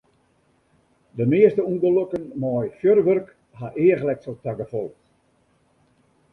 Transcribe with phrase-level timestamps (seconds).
[1.17, 3.27] De measte ûngelokken mei fjurwurk
[3.59, 5.01] ha eachletsel ta gefolch.